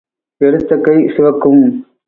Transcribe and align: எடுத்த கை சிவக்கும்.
எடுத்த 0.37 0.77
கை 0.77 0.97
சிவக்கும். 1.15 1.63